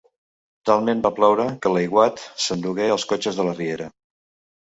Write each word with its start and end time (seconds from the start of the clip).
Talment 0.67 1.01
va 1.07 1.11
ploure, 1.17 1.45
que 1.65 1.73
l'aiguat 1.75 2.23
s'endugué 2.45 2.87
els 2.95 3.05
cotxes 3.13 3.37
de 3.41 3.45
la 3.51 3.57
riera. 3.59 3.87